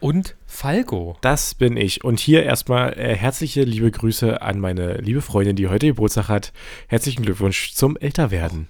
[0.00, 1.16] Und Falco.
[1.22, 2.04] Das bin ich.
[2.04, 6.52] Und hier erstmal äh, herzliche liebe Grüße an meine liebe Freundin, die heute Geburtstag hat.
[6.88, 8.68] Herzlichen Glückwunsch zum Älterwerden.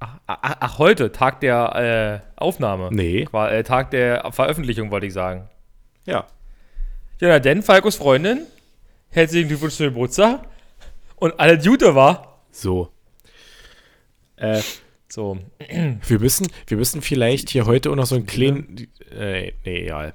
[0.00, 2.88] Ach, ach, ach heute, Tag der äh, Aufnahme.
[2.90, 3.28] Nee.
[3.30, 5.50] War, äh, Tag der Veröffentlichung, wollte ich sagen.
[6.06, 6.26] Ja.
[7.20, 8.46] Ja, denn, Falcos Freundin,
[9.10, 10.46] herzlichen Glückwunsch zum Geburtstag.
[11.16, 12.40] Und alle Gute war.
[12.50, 12.90] So.
[14.36, 14.60] Äh,
[15.08, 15.38] So,
[16.08, 18.88] wir müssen, wir müssen vielleicht hier heute auch noch so einen kleinen.
[19.12, 20.14] Äh, nee, egal.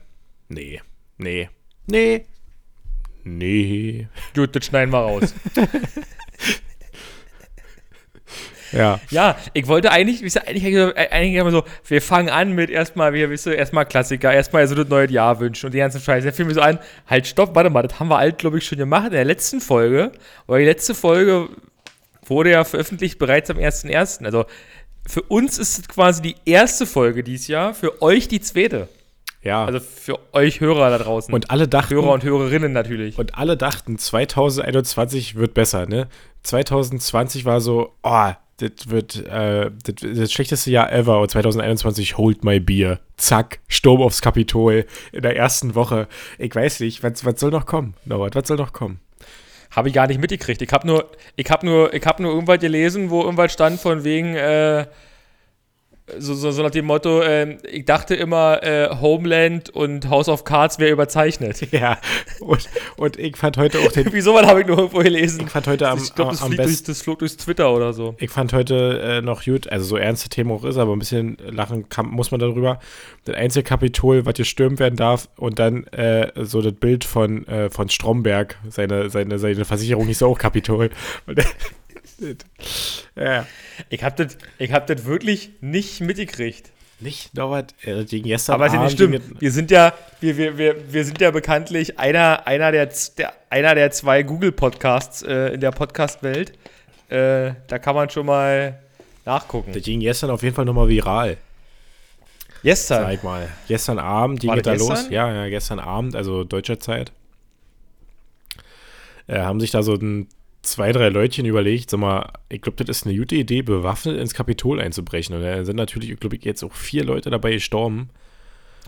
[0.49, 0.81] Nee.
[1.17, 1.49] Nee.
[1.87, 2.25] Nee.
[3.23, 4.07] Nee.
[4.35, 5.33] gut, das schneiden wir raus.
[8.71, 8.99] Ja.
[9.09, 13.13] ja, ich wollte eigentlich, wisst ihr, eigentlich, eigentlich immer so, wir fangen an mit erstmal,
[13.13, 16.27] wir wisst ihr, erstmal Klassiker, erstmal so das neue Jahr wünschen und die ganzen Scheiße.
[16.27, 18.65] Da fiel mir so ein, halt, stopp, warte mal, das haben wir alt, glaube ich,
[18.65, 20.11] schon gemacht in der letzten Folge.
[20.47, 21.49] Aber die letzte Folge
[22.25, 24.23] wurde ja veröffentlicht bereits am 1.1.
[24.25, 24.45] Also
[25.07, 28.87] für uns ist es quasi die erste Folge dieses Jahr, für euch die zweite.
[29.41, 29.65] Ja.
[29.65, 31.33] Also für euch Hörer da draußen.
[31.33, 31.93] und alle dachten.
[31.93, 33.17] Hörer und Hörerinnen natürlich.
[33.17, 36.07] Und alle dachten, 2021 wird besser, ne?
[36.43, 41.19] 2020 war so, oh, das wird äh, das, das schlechteste Jahr ever.
[41.19, 42.99] Und 2021 hold my beer.
[43.17, 46.07] Zack, Sturm aufs Kapitol in der ersten Woche.
[46.37, 47.95] Ich weiß nicht, was, was soll noch kommen?
[48.05, 48.99] Norbert, was soll noch kommen?
[49.71, 50.61] Habe ich gar nicht mitgekriegt.
[50.61, 54.03] Ich habe nur, ich habe nur, ich habe nur irgendwas gelesen, wo irgendwas stand von
[54.03, 54.87] wegen, äh,
[56.17, 60.43] so, so, so nach dem Motto, äh, ich dachte immer, äh, Homeland und House of
[60.43, 61.67] Cards wäre überzeichnet.
[61.79, 61.97] Ja,
[62.39, 64.07] und, und ich fand heute auch den.
[64.11, 65.43] Wieso was habe ich nur irgendwo gelesen?
[65.45, 66.87] Ich fand heute am, ich glaube, das, am durch, besten.
[66.87, 68.15] das flog durchs Twitter oder so.
[68.17, 71.37] Ich fand heute äh, noch gut, also so ernste Thema auch ist, aber ein bisschen
[71.49, 72.79] lachen kann, muss man darüber.
[73.25, 77.69] Das einzige Kapitol, was gestürmt werden darf, und dann äh, so das Bild von, äh,
[77.69, 80.89] von Stromberg, seine, seine, seine Versicherung hieß auch Kapitol.
[81.27, 81.39] Und,
[83.15, 83.45] ja.
[83.89, 86.71] Ich habe das, ich hab das wirklich nicht mitgekriegt.
[87.01, 89.41] Nicht, Norbert, äh, gegen gestern Aber es ist ja nicht stimmt.
[89.41, 93.73] Wir sind ja, wir, wir, wir, wir sind ja bekanntlich einer, einer, der, der, einer
[93.73, 96.51] der zwei Google-Podcasts äh, in der Podcast-Welt.
[97.07, 98.79] Äh, da kann man schon mal
[99.25, 99.71] nachgucken.
[99.71, 101.37] Das ging gestern auf jeden Fall nochmal viral,
[102.63, 103.03] Gestern.
[103.03, 103.47] sag mal.
[103.67, 105.07] Gestern Abend ging War da los.
[105.09, 107.11] Ja, ja, gestern Abend, also deutscher Zeit.
[109.27, 110.27] Äh, haben sich da so ein,
[110.61, 114.33] zwei, drei Leutchen überlegt, sag mal, ich glaube, das ist eine gute Idee, bewaffnet ins
[114.33, 115.35] Kapitol einzubrechen.
[115.35, 118.09] Und da sind natürlich, ich glaube, jetzt auch vier Leute dabei gestorben.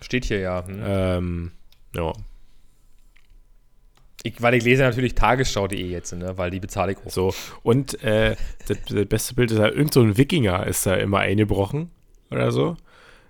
[0.02, 0.66] Steht hier ja.
[0.66, 0.82] Hm.
[0.86, 1.52] Ähm,
[1.96, 2.14] ja,
[4.24, 6.38] Ich, weil ich lese natürlich tagesschau.de jetzt, ne?
[6.38, 7.12] weil die bezahle ich auch.
[7.12, 7.34] so.
[7.64, 8.36] Und äh,
[8.68, 11.92] das, das beste Bild ist ja, irgend so ein Wikinger ist da immer eingebrochen
[12.30, 12.78] oder so.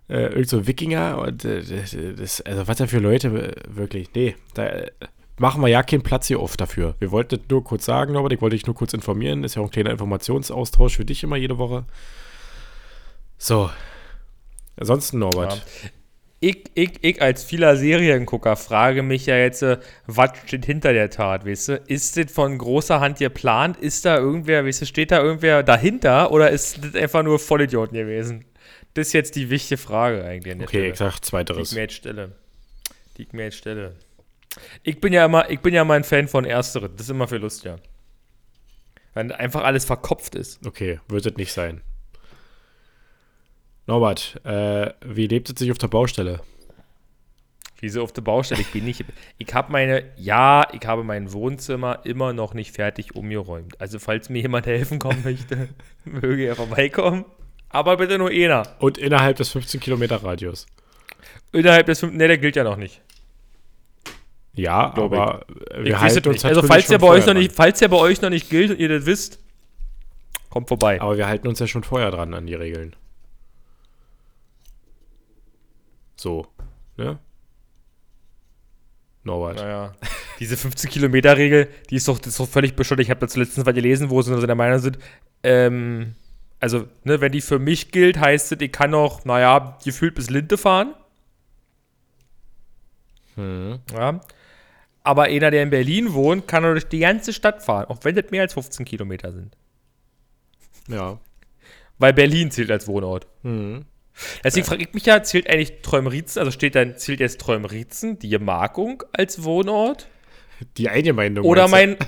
[0.09, 1.61] Äh, irgend so ein Wikinger und äh,
[2.15, 4.83] das, also was da für Leute äh, wirklich, nee, da
[5.41, 6.95] machen wir ja keinen Platz hier auf dafür.
[6.99, 9.43] Wir wollten das nur kurz sagen, aber ich wollte dich nur kurz informieren.
[9.43, 11.85] Ist ja auch ein kleiner Informationsaustausch für dich immer jede Woche.
[13.37, 13.69] So.
[14.77, 15.55] Ansonsten, Norbert.
[15.55, 15.89] Ja.
[16.43, 21.11] Ich, ich, ich als vieler Seriengucker frage mich ja jetzt, äh, was steht hinter der
[21.11, 21.73] Tat, weißt du?
[21.85, 23.77] Ist das von großer Hand geplant?
[23.77, 27.95] Ist da irgendwer, weißt du, steht da irgendwer dahinter oder ist das einfach nur Vollidioten
[27.95, 28.45] gewesen?
[28.95, 31.11] Das ist jetzt die wichtige Frage eigentlich Okay, ich Stelle.
[31.11, 31.71] sag die ich zweiteres.
[31.73, 32.31] mir jetzt stelle.
[33.17, 33.95] Die ich mir jetzt stelle.
[34.83, 36.91] Ich bin ja immer, ich bin ja mal ein Fan von Ersteren.
[36.95, 37.77] Das ist immer für Lust, ja.
[39.13, 40.65] Wenn einfach alles verkopft ist.
[40.65, 41.81] Okay, wird es nicht sein.
[43.87, 46.41] Norbert, äh, wie lebt es sich auf der Baustelle?
[47.79, 48.61] Wie so auf der Baustelle.
[48.61, 49.03] Ich bin nicht.
[49.39, 50.11] Ich habe meine.
[50.15, 53.81] Ja, ich habe mein Wohnzimmer immer noch nicht fertig umgeräumt.
[53.81, 55.67] Also, falls mir jemand helfen kommen möchte,
[56.05, 57.25] möge er vorbeikommen.
[57.69, 58.63] Aber bitte nur einer.
[58.79, 60.67] Und innerhalb des 15 Kilometer Radius.
[61.51, 62.13] Innerhalb des fünf.
[62.13, 63.01] Ne, der gilt ja noch nicht.
[64.53, 65.45] Ja, aber
[65.77, 66.43] Ich wir weiß halten uns.
[66.43, 68.79] Also, falls der, bei euch noch nicht, falls der bei euch noch nicht gilt und
[68.79, 69.39] ihr das wisst,
[70.49, 70.99] kommt vorbei.
[70.99, 72.95] Aber wir halten uns ja schon vorher dran an die Regeln.
[76.15, 76.47] So,
[76.97, 77.17] ne?
[79.23, 79.57] Norbert.
[79.57, 79.93] Naja,
[80.39, 82.99] diese 15-Kilometer-Regel, die ist doch, das ist doch völlig bescheuert.
[83.01, 84.97] Ich habe dazu letztens was gelesen, wo sie der Meinung sind,
[85.43, 86.15] ähm,
[86.59, 90.29] also, ne, wenn die für mich gilt, heißt es, ich kann noch, naja, gefühlt bis
[90.29, 90.93] Linte fahren.
[93.35, 93.79] Hm.
[93.93, 94.21] Ja.
[95.03, 98.29] Aber einer, der in Berlin wohnt, kann durch die ganze Stadt fahren, auch wenn das
[98.29, 99.57] mehr als 15 Kilometer sind.
[100.87, 101.19] Ja.
[101.97, 103.27] Weil Berlin zählt als Wohnort.
[103.43, 103.85] Hm.
[104.43, 108.29] Deswegen frage ich mich ja, zählt eigentlich Träumritzen, also steht dann, zählt jetzt Träumritzen, die
[108.29, 110.07] Gemarkung als Wohnort?
[110.77, 111.45] Die Eingemeindung.
[111.45, 111.97] Oder mein.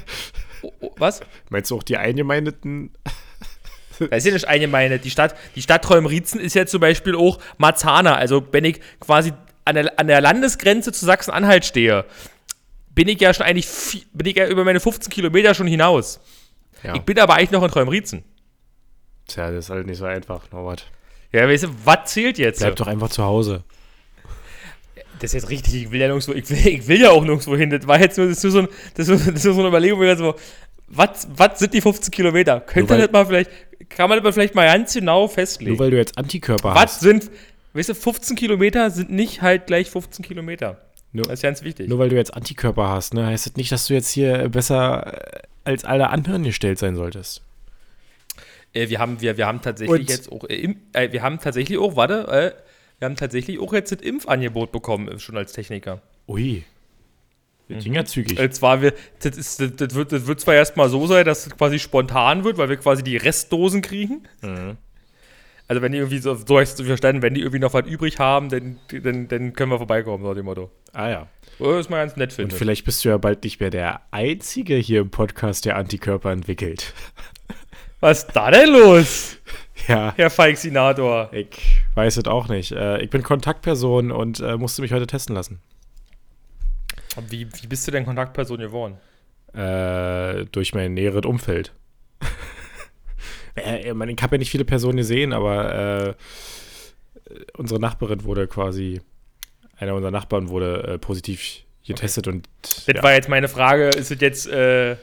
[0.66, 1.20] Oh, oh, was?
[1.50, 2.92] Meinst du auch die Eingemeindeten?
[4.00, 4.98] Das ist ja nicht eine meine.
[4.98, 8.16] Die Stadt, die Stadt Träumritzen ist ja zum Beispiel auch Marzahner.
[8.16, 9.34] Also wenn ich quasi
[9.66, 12.06] an der, an der Landesgrenze zu Sachsen-Anhalt stehe,
[12.96, 13.68] bin ich ja schon eigentlich,
[14.14, 16.20] bin ich ja über meine 15 Kilometer schon hinaus.
[16.84, 16.96] Ja.
[16.96, 18.24] Ich bin aber eigentlich noch in Träumriezen.
[19.28, 20.90] Tja, das ist halt nicht so einfach, Norbert.
[21.32, 22.60] Ja, weißt du, was zählt jetzt?
[22.60, 23.64] Bleib doch einfach zu Hause.
[25.20, 27.56] Das ist jetzt richtig, ich will ja nirgendwo, ich will, ich will ja auch nirgendwo
[27.56, 27.70] hin.
[27.70, 29.70] Das war jetzt nur, das ist nur so, ein, das ist das ist so eine
[29.70, 30.36] Überlegung, wie so,
[30.88, 32.60] was, was sind die 15 Kilometer?
[32.60, 33.50] Könnte das mal vielleicht,
[33.90, 35.72] kann man das mal vielleicht mal ganz genau festlegen?
[35.72, 37.00] Nur weil du jetzt Antikörper was hast.
[37.00, 37.32] sind,
[37.74, 40.82] weißt du, 15 Kilometer sind nicht halt gleich 15 Kilometer.
[41.14, 41.88] Nur, Das ist ganz wichtig.
[41.90, 45.14] nur weil du jetzt Antikörper hast, ne, heißt das nicht, dass du jetzt hier besser
[45.36, 47.42] äh, als alle anderen gestellt sein solltest.
[48.74, 51.40] Äh, wir, haben, wir, wir haben tatsächlich Und- jetzt auch, äh, im, äh, wir haben
[51.40, 52.52] tatsächlich auch, warte, äh,
[53.00, 56.02] wir haben tatsächlich auch jetzt das Impfangebot bekommen, äh, schon als Techniker.
[56.28, 56.64] Ui.
[57.70, 58.40] Das ging ja zügig.
[58.40, 61.48] Und zwar, wir, das, ist, das, das, wird, das wird zwar erstmal so sein, dass
[61.48, 64.24] es quasi spontan wird, weil wir quasi die Restdosen kriegen.
[64.42, 64.78] Mhm.
[65.68, 68.20] Also wenn die irgendwie so, so hast du verstanden, wenn die irgendwie noch was übrig
[68.20, 70.70] haben, dann, dann, dann können wir vorbeikommen, so dem Motto.
[70.92, 71.28] Ah ja.
[71.60, 72.60] Das ist mal ganz nett, Und finde ich.
[72.60, 76.94] vielleicht bist du ja bald nicht mehr der Einzige hier im Podcast, der Antikörper entwickelt.
[78.02, 79.38] Was ist da denn los,
[79.88, 81.30] Ja, Herr Feixinator?
[81.32, 82.74] ich weiß es auch nicht.
[82.74, 85.62] Äh, ich bin Kontaktperson und äh, musste mich heute testen lassen.
[87.30, 88.98] Wie, wie bist du denn Kontaktperson geworden?
[89.54, 91.72] Äh, durch mein näheres Umfeld.
[93.56, 96.16] Äh, ich meine, ich habe ja nicht viele Personen gesehen, aber
[97.30, 99.02] äh, unsere Nachbarin wurde quasi,
[99.78, 103.04] einer unserer Nachbarn wurde äh, positiv getestet und Das ja.
[103.04, 104.96] war jetzt meine Frage, ist es jetzt, äh,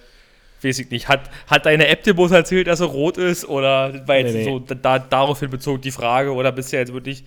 [0.62, 3.44] weiß ich nicht, hat, hat deine App dir bloß erzählt, dass er rot ist?
[3.46, 4.44] Oder das war jetzt Nee, nee.
[4.44, 6.32] so da, daraufhin bezogen die Frage?
[6.32, 7.24] Oder bist du jetzt wirklich,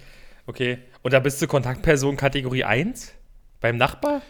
[0.48, 3.14] okay, und da bist du Kontaktperson Kategorie 1?
[3.62, 4.22] Beim Nachbar?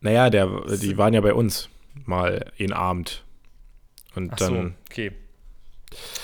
[0.00, 0.48] naja, der,
[0.80, 1.68] die waren ja bei uns
[2.04, 3.24] mal in Abend.
[4.14, 5.12] Und Ach dann, so, okay.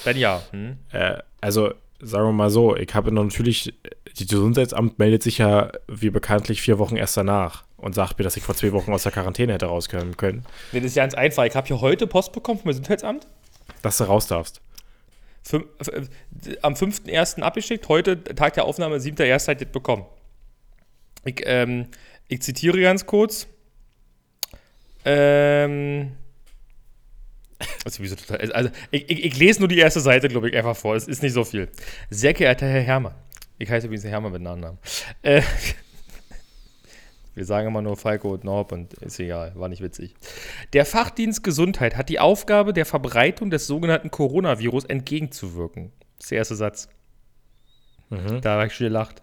[0.04, 0.42] Dann ja.
[0.50, 0.78] Hm?
[0.92, 3.74] äh, also sagen wir mal so, ich habe natürlich,
[4.18, 8.36] die Gesundheitsamt meldet sich ja wie bekanntlich vier Wochen erst danach und sagt mir, dass
[8.36, 11.44] ich vor zwei Wochen aus der Quarantäne hätte rauskommen können, Nee, das ist ganz einfach.
[11.44, 13.26] Ich habe hier heute Post bekommen vom Gesundheitsamt.
[13.82, 14.60] dass du raus darfst.
[15.52, 15.60] Äh,
[16.62, 17.40] am 5.1.
[17.40, 19.48] abgeschickt, heute, Tag der Aufnahme, 7.1.
[19.48, 20.06] hat das bekommen.
[21.24, 21.88] Ich, ähm,
[22.28, 23.46] ich zitiere ganz kurz.
[25.04, 26.12] Ähm.
[27.84, 30.96] Also, ich, ich, ich lese nur die erste Seite, glaube ich, einfach vor.
[30.96, 31.68] Es ist nicht so viel.
[32.10, 33.14] Sehr geehrter Herr Herrmann.
[33.58, 34.78] Ich heiße übrigens Herr Herrmann mit Nachnamen.
[35.22, 35.42] Äh,
[37.34, 40.14] wir sagen immer nur Falco und Norb und ist egal, war nicht witzig.
[40.72, 45.92] Der Fachdienst Gesundheit hat die Aufgabe, der Verbreitung des sogenannten Coronavirus entgegenzuwirken.
[46.16, 46.88] Das ist der erste Satz.
[48.40, 49.22] Da habe ich schon gelacht.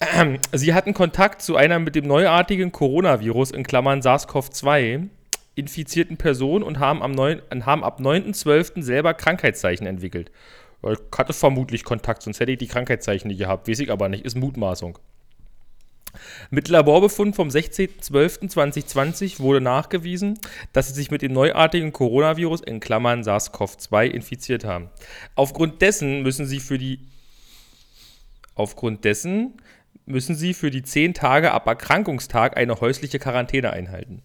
[0.52, 5.08] Sie hatten Kontakt zu einer mit dem neuartigen Coronavirus in Klammern SARS-CoV-2
[5.54, 8.82] infizierten Person und haben, am 9, und haben ab 9.12.
[8.82, 10.30] selber Krankheitszeichen entwickelt.
[10.82, 13.68] Ich hatte vermutlich Kontakt, sonst hätte ich die Krankheitszeichen nicht gehabt.
[13.68, 14.98] Weiß ich aber nicht, ist Mutmaßung.
[16.50, 20.38] Mit Laborbefund vom 16.12.2020 wurde nachgewiesen,
[20.72, 24.90] dass sie sich mit dem neuartigen Coronavirus in Klammern SARS-CoV-2 infiziert haben.
[25.34, 27.00] Aufgrund dessen müssen sie für die
[28.54, 29.54] Aufgrund dessen
[30.06, 34.22] müssen sie für die 10 Tage ab Erkrankungstag eine häusliche Quarantäne einhalten.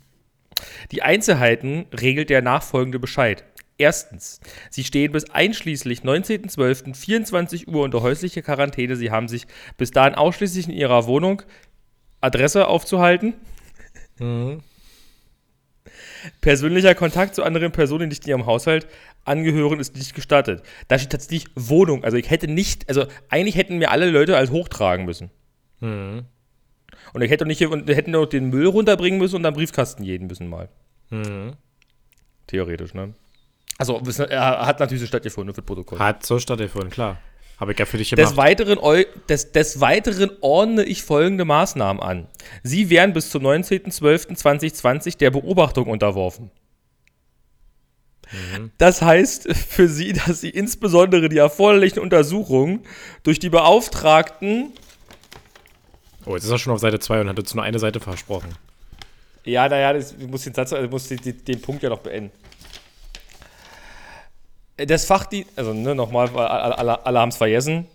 [0.91, 3.43] Die Einzelheiten regelt der nachfolgende Bescheid.
[3.77, 6.95] Erstens, Sie stehen bis einschließlich 19.12.
[6.95, 8.97] 24 Uhr unter häuslicher Quarantäne.
[8.97, 9.47] Sie haben sich
[9.77, 11.43] bis dahin ausschließlich in Ihrer Wohnung
[12.19, 13.35] Adresse aufzuhalten.
[16.41, 18.87] Persönlicher Kontakt zu anderen Personen, die nicht in ihrem Haushalt
[19.23, 20.63] angehören, ist nicht gestattet.
[20.87, 22.03] Da steht tatsächlich Wohnung.
[22.03, 25.31] Also ich hätte nicht, also eigentlich hätten mir alle Leute als hochtragen müssen.
[25.79, 26.25] Mhm.
[27.13, 30.27] Und ich hätte nicht und hätten auch den Müll runterbringen müssen und dann Briefkasten jeden
[30.27, 30.69] müssen mal.
[31.09, 31.53] Mhm.
[32.47, 33.13] Theoretisch, ne?
[33.77, 35.99] Also er hat natürlich so stattgefunden für das Protokoll.
[35.99, 37.17] Hat so stattgefunden, klar.
[37.57, 38.37] Habe ich ja für dich Des gemacht.
[38.37, 42.27] Weiteren, eu- des, des Weiteren ordne ich folgende Maßnahmen an.
[42.63, 46.51] Sie werden bis zum 19.12.2020 der Beobachtung unterworfen.
[48.77, 52.81] Das heißt für Sie, dass Sie insbesondere die erforderlichen Untersuchungen
[53.23, 54.71] durch die Beauftragten.
[56.29, 58.49] Oh, jetzt ist er schon auf Seite 2 und hat jetzt nur eine Seite versprochen.
[59.45, 62.29] Ja, naja, ich muss den Satz, ich muss den, den, Punkt ja noch beenden.
[64.77, 67.87] Das Fachdienst, also ne, nochmal, alle, alle haben es vergessen,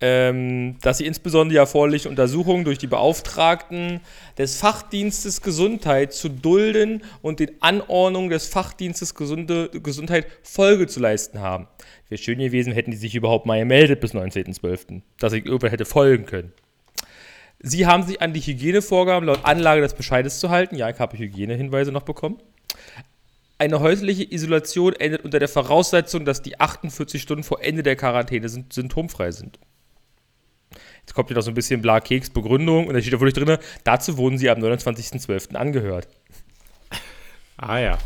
[0.00, 4.00] ähm, dass sie insbesondere die erforderlichen Untersuchungen durch die Beauftragten
[4.36, 11.38] des Fachdienstes Gesundheit zu dulden und den Anordnungen des Fachdienstes Gesunde, Gesundheit Folge zu leisten
[11.38, 11.68] haben.
[12.08, 15.84] Wäre schön gewesen, hätten die sich überhaupt mal gemeldet bis 19.12., dass ich irgendwann hätte
[15.84, 16.52] folgen können.
[17.62, 20.74] Sie haben sich an die Hygienevorgaben laut Anlage des Bescheides zu halten.
[20.74, 22.38] Ja, ich habe Hygienehinweise noch bekommen.
[23.56, 28.48] Eine häusliche Isolation endet unter der Voraussetzung, dass die 48 Stunden vor Ende der Quarantäne
[28.48, 29.60] symptomfrei sind.
[31.02, 33.34] Jetzt kommt hier noch so ein bisschen bla Keks Begründung und da steht da wirklich
[33.34, 35.54] drin, dazu wurden sie am 29.12.
[35.54, 36.08] angehört.
[37.56, 37.98] Ah ja.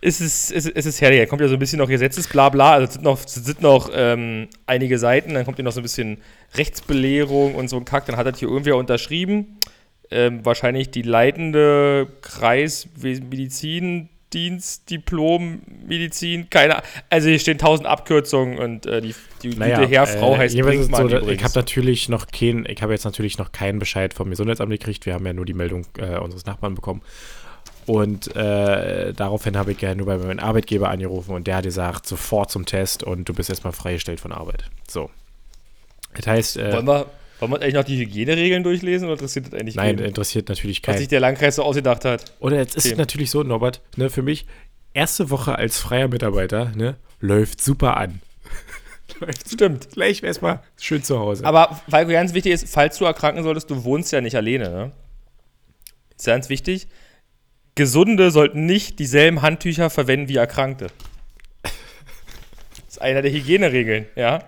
[0.00, 1.20] Es ist, es, es ist herrlich.
[1.20, 2.72] Da kommt ja so ein bisschen noch Gesetzesblabla.
[2.72, 5.34] Also es sind noch, es sind noch ähm, einige Seiten.
[5.34, 6.18] Dann kommt hier noch so ein bisschen
[6.56, 8.06] Rechtsbelehrung und so ein Kack.
[8.06, 9.58] Dann hat das hier irgendwer unterschrieben.
[10.10, 16.88] Ähm, wahrscheinlich die leitende Kreismedizindienst, Diplom, Medizin, keine Ahnung.
[17.10, 21.10] Also hier stehen tausend Abkürzungen und äh, die, die Naja, gute Herrfrau äh, heißt Brinkmann
[21.10, 24.70] so, ich habe natürlich noch keinen, ich habe jetzt natürlich noch keinen Bescheid vom Gesundheitsamt
[24.70, 25.04] gekriegt.
[25.04, 27.02] Wir haben ja nur die Meldung äh, unseres Nachbarn bekommen.
[27.88, 32.06] Und äh, daraufhin habe ich ja nur bei meinem Arbeitgeber angerufen und der hat gesagt,
[32.06, 34.64] sofort zum Test und du bist erstmal freigestellt von Arbeit.
[34.88, 35.10] So.
[36.14, 37.06] Das heißt, äh, wollen, wir,
[37.40, 40.08] wollen wir eigentlich noch die Hygieneregeln durchlesen oder interessiert das eigentlich nein, keinen?
[40.08, 40.98] interessiert natürlich was keinen.
[40.98, 42.32] sich der Landkreis so ausgedacht hat?
[42.40, 44.46] Oder jetzt ist es natürlich so, Norbert, ne, für mich,
[44.92, 48.20] erste Woche als freier Mitarbeiter, ne, läuft super an.
[49.46, 49.90] Stimmt.
[49.92, 51.44] gleich erstmal schön zu Hause.
[51.44, 54.92] Aber weil ganz wichtig ist, falls du erkranken solltest, du wohnst ja nicht alleine, ne?
[56.16, 56.88] Ist ganz wichtig.
[57.78, 60.88] Gesunde sollten nicht dieselben Handtücher verwenden wie Erkrankte.
[61.62, 61.72] Das
[62.88, 64.42] ist einer der Hygieneregeln, ja?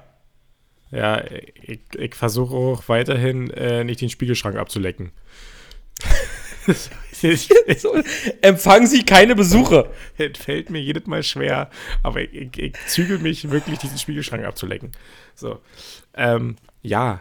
[0.91, 1.23] ja,
[1.63, 5.13] ich, ich versuche auch weiterhin äh, nicht den Spiegelschrank abzulecken.
[6.67, 6.91] Es
[7.79, 8.03] So,
[8.41, 9.91] empfangen Sie keine Besuche.
[10.39, 11.69] fällt mir jedes Mal schwer,
[12.03, 14.93] aber ich, ich, ich zügel mich wirklich, diesen Spiegelschrank abzulecken.
[15.35, 15.61] So.
[16.15, 17.21] Ähm, ja,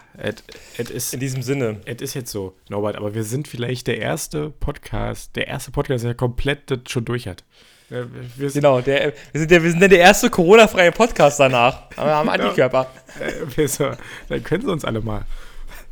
[0.78, 1.13] es ist.
[1.13, 1.82] In diesem Sinne.
[1.86, 6.04] Es ist jetzt so, Norbert, aber wir sind vielleicht der erste Podcast, der erste Podcast,
[6.04, 7.44] der komplett das schon durch hat.
[7.89, 11.88] Wir sind, Genau, der, wir, sind der, wir sind der erste Corona-freie Podcast danach.
[11.96, 12.44] Aber haben Genau.
[12.44, 12.92] Antikörper.
[13.20, 13.92] äh, wir so,
[14.30, 15.25] dann können sie uns alle mal.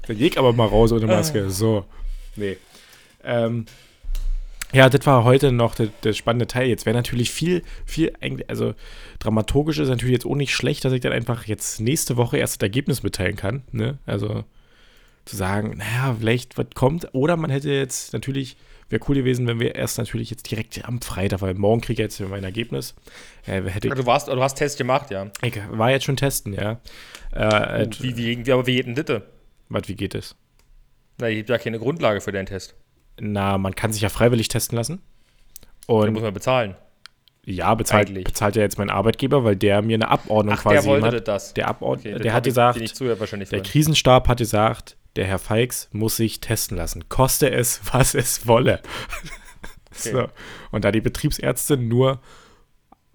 [0.08, 1.50] Dann geh ich aber mal raus ohne Maske.
[1.50, 1.86] So.
[2.36, 2.58] Nee.
[3.24, 3.66] Ähm,
[4.74, 6.68] ja, das war heute noch der, der spannende Teil.
[6.68, 8.74] Jetzt wäre natürlich viel, viel, eigentlich, also
[9.20, 12.62] dramaturgisch ist natürlich jetzt auch nicht schlecht, dass ich dann einfach jetzt nächste Woche erst
[12.62, 13.64] das Ergebnis mitteilen kann.
[13.72, 13.98] Ne?
[14.06, 14.44] Also
[15.26, 17.14] zu sagen, naja, vielleicht was kommt.
[17.14, 18.58] Oder man hätte jetzt natürlich,
[18.90, 22.20] wäre cool gewesen, wenn wir erst natürlich jetzt direkt am Freitag, weil morgen kriege ich
[22.20, 22.96] jetzt mein Ergebnis.
[23.46, 25.30] Äh, hätte ich, Du, warst, du hast Test gemacht, ja.
[25.42, 26.80] ich war jetzt schon testen, ja.
[27.34, 29.22] Äh, Oh, wie, wie, wie, aber wie geht denn das?
[29.70, 30.36] was, wie geht es?
[31.20, 32.76] Na, es gibt ja keine Grundlage für deinen Test.
[33.20, 35.02] Na, man kann sich ja freiwillig testen lassen.
[35.88, 36.76] Da Und muss man bezahlen.
[37.46, 38.26] ja, bezahlt, eigentlich.
[38.26, 41.28] bezahlt ja jetzt mein Arbeitgeber, weil der mir eine Abordnung Ach, quasi der wollte hat.
[41.28, 41.54] das.
[41.54, 43.62] Der, Abord Okay, der hat ich gesagt, zuhört wahrscheinlich der.
[43.64, 47.08] Krisenstab hat gesagt, der Herr Feix muss sich testen lassen.
[47.10, 48.82] Koste es, was es wolle.
[49.92, 50.28] so.
[50.72, 52.20] Und da die Betriebsärztin nur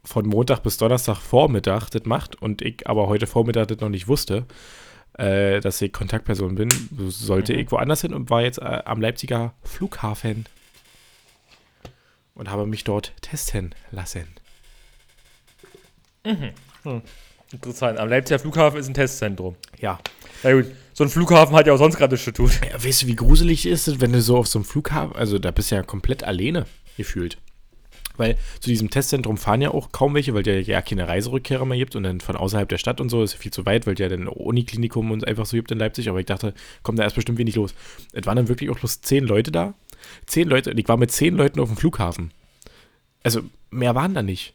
[0.04, 4.08] von Montag bis Donnerstag Vormittag das macht und ich aber heute Vormittag das noch nicht
[4.08, 4.46] wusste,
[5.18, 6.68] äh, dass ich Kontaktperson bin,
[7.08, 7.58] sollte Mhm.
[7.60, 10.46] ich woanders hin und war jetzt äh, am Leipziger Flughafen
[12.34, 14.26] und habe mich dort testen lassen.
[17.52, 17.98] Interessant.
[17.98, 19.56] Am Leipziger Flughafen ist ein Testzentrum.
[19.78, 19.98] Ja.
[20.42, 22.50] Na gut, so ein Flughafen hat ja auch sonst gerade nichts zu tun.
[22.70, 22.82] ja.
[22.82, 25.50] Weißt du, wie gruselig ist es, wenn du so auf so einem Flughafen, also da
[25.50, 26.66] bist du ja komplett alleine
[26.96, 27.38] gefühlt.
[28.16, 31.78] Weil zu diesem Testzentrum fahren ja auch kaum welche, weil es ja keine Reiserückkehrer mehr
[31.78, 33.98] gibt und dann von außerhalb der Stadt und so ist ja viel zu weit, weil
[33.98, 36.08] ja dann Uniklinikum und einfach so gibt in Leipzig.
[36.08, 37.74] Aber ich dachte, kommt da erst bestimmt wenig los.
[38.12, 39.74] Es waren dann wirklich auch bloß zehn Leute da.
[40.26, 42.32] Zehn Leute, und ich war mit zehn Leuten auf dem Flughafen.
[43.22, 44.54] Also mehr waren da nicht.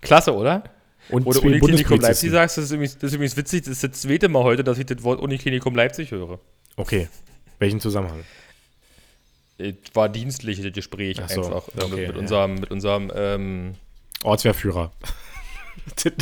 [0.00, 0.64] Klasse, oder?
[1.08, 4.00] Und Oder Uniklinikum Leipzig sagst, das ist, übrigens, das ist übrigens witzig, das ist das
[4.00, 6.40] zweite Mal heute, dass ich das Wort Uniklinikum Leipzig höre.
[6.76, 7.08] Okay.
[7.58, 8.24] Welchen Zusammenhang?
[9.68, 12.20] Es war dienstlich, das Gespräch so, einfach äh, okay, mit, mit ja.
[12.20, 13.74] unserem, mit unserem ähm,
[14.22, 14.92] Ortswehrführer.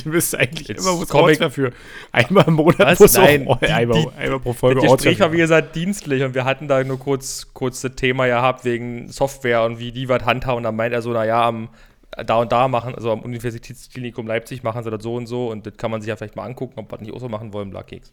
[0.04, 1.72] Du bist eigentlich Jetzt immer ich- Ortswehrführer.
[2.10, 2.98] Einmal im Monat Was?
[3.00, 6.22] muss auch Nein, die- einmal, die- einmal pro Folge Das Gespräch war, wie gesagt, dienstlich
[6.24, 10.08] und wir hatten da nur kurz, kurz das Thema gehabt wegen Software und wie die
[10.08, 10.56] was handhaben.
[10.58, 11.68] Und dann meint er so, naja, am,
[12.10, 15.64] da und da machen, also am Universitätsklinikum Leipzig machen sie das so und so und
[15.66, 17.52] das kann man sich ja vielleicht mal angucken, ob wir das nicht auch so machen
[17.52, 18.10] wollen, Blackkeks.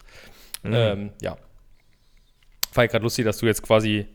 [0.62, 0.72] Mhm.
[0.74, 1.36] Ähm, ja.
[2.70, 4.06] Fand ich gerade lustig, dass du jetzt quasi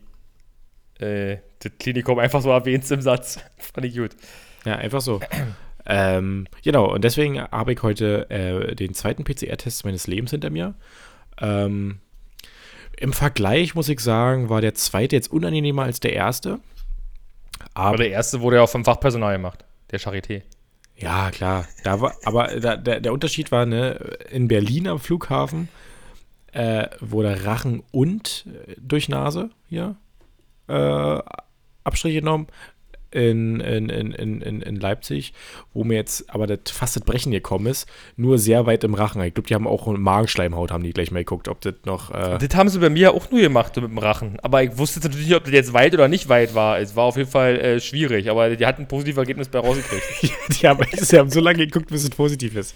[0.98, 3.38] äh, das Klinikum einfach so erwähnst im Satz.
[3.58, 4.10] Fand ich gut.
[4.64, 5.20] Ja, einfach so.
[5.86, 10.74] ähm, genau, und deswegen habe ich heute äh, den zweiten PCR-Test meines Lebens hinter mir.
[11.40, 12.00] Ähm,
[12.98, 16.60] Im Vergleich muss ich sagen, war der zweite jetzt unangenehmer als der erste.
[17.74, 20.42] Aber Aber der erste wurde ja auch vom Fachpersonal gemacht, der Charité.
[20.96, 21.66] ja, klar.
[21.84, 25.68] Da war, aber da, der, der Unterschied war, ne, in Berlin am Flughafen
[26.52, 29.96] äh, wurde Rachen und äh, durch Nase hier
[30.68, 31.18] äh,
[31.84, 32.46] Abstriche genommen.
[33.12, 35.32] In, in, in, in, in Leipzig,
[35.72, 39.22] wo mir jetzt aber das, fast das Brechen gekommen ist, nur sehr weit im Rachen.
[39.22, 42.10] Ich glaube, die haben auch eine Magenschleimhaut, haben die gleich mal geguckt, ob das noch.
[42.10, 44.38] Äh, Das haben sie bei mir auch nur gemacht mit dem Rachen.
[44.42, 46.78] Aber ich wusste natürlich nicht, ob das jetzt weit oder nicht weit war.
[46.78, 50.04] Es war auf jeden Fall äh, schwierig, aber die hatten ein positives Ergebnis bei rausgekriegt.
[50.60, 52.74] die, haben, die haben so lange geguckt, bis es positiv ist.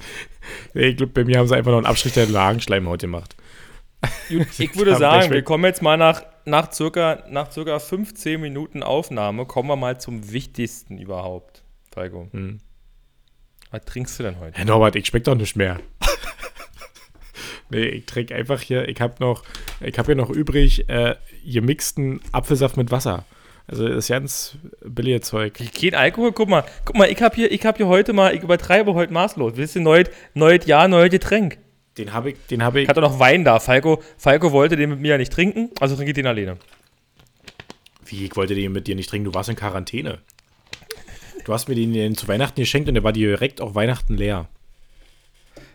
[0.72, 3.36] Ich glaube, bei mir haben sie einfach noch einen Abstrich der Magenschleimhaut gemacht.
[4.58, 9.46] Ich würde sagen, wir kommen jetzt mal nach, nach, circa, nach circa 15 Minuten Aufnahme,
[9.46, 12.28] kommen wir mal zum Wichtigsten überhaupt, Falco.
[12.32, 12.58] Hm.
[13.70, 14.58] Was trinkst du denn heute?
[14.58, 15.80] Herr Norbert, ich schmeck doch nicht mehr.
[17.70, 19.44] nee, ich trinke einfach hier, ich habe noch,
[19.80, 23.24] ich habe hier noch übrig äh, gemixten Apfelsaft mit Wasser.
[23.68, 25.54] Also das ist ganz billige Zeug.
[25.54, 28.94] Kein Alkohol, guck mal, guck mal, ich habe hier, hab hier heute mal, ich übertreibe
[28.94, 29.52] heute maßlos.
[29.54, 31.58] Wisst ihr, neues, neues Jahr, neues Getränk.
[32.00, 32.84] Den habe ich, den habe ich.
[32.84, 33.60] Ich hatte noch Wein da.
[33.60, 36.56] Falco, Falco wollte den mit mir ja nicht trinken, also trinke ich den alleine.
[38.06, 40.18] Wie, ich wollte den mit dir nicht trinken, du warst in Quarantäne.
[41.44, 44.48] Du hast mir den zu Weihnachten geschenkt und der war direkt auf Weihnachten leer.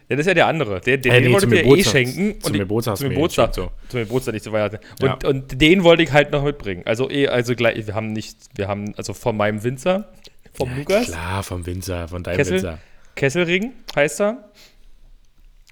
[0.10, 0.82] Ja, das ist ja der andere.
[0.82, 2.42] Der, den, äh, nee, den wollte ich mir eh schenken.
[2.42, 2.98] Zum Geburtstag.
[2.98, 3.56] Zum Geburtstag.
[3.56, 3.72] So.
[3.90, 4.80] Zum Geburtstag nicht zu Weihnachten.
[5.02, 5.30] Und, ja.
[5.30, 6.84] und den wollte ich halt noch mitbringen.
[6.86, 10.12] Also eh, also gleich, wir haben nicht, wir haben, also von meinem Winzer,
[10.54, 11.06] vom ja, Lukas.
[11.08, 12.80] Klar, vom Winzer, von deinem Kessel, Winzer.
[13.16, 14.50] Kesselring heißt er.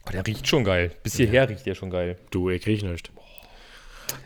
[0.05, 0.91] Oh, der riecht schon geil.
[1.03, 1.48] Bis hierher ja.
[1.50, 2.17] riecht der schon geil.
[2.31, 3.12] Du, ich riech nicht.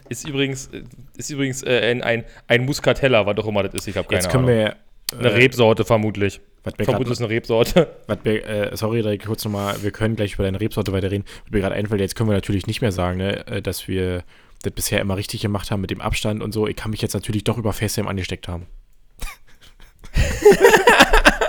[0.09, 0.69] Ist übrigens,
[1.15, 3.87] ist übrigens äh, ein, ein, ein Muscatella, was doch immer das ist.
[3.87, 4.57] Ich habe keine Jetzt können Ahnung.
[4.57, 4.75] Wir,
[5.17, 6.41] eine äh, Rebsorte vermutlich.
[6.83, 7.87] Vermutlich ist eine Rebsorte.
[8.07, 11.25] Was mir, äh, sorry, da kurz nochmal, wir können gleich über deine Rebsorte weiterreden.
[11.45, 14.25] Was mir gerade einfällt, jetzt können wir natürlich nicht mehr sagen, ne, äh, dass wir
[14.63, 16.67] das bisher immer richtig gemacht haben mit dem Abstand und so.
[16.67, 18.67] Ich kann mich jetzt natürlich doch über FaceTime angesteckt haben.